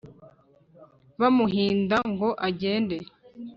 bamuhinda 1.19 1.97
ngo 2.11 2.29
agende 2.47 2.97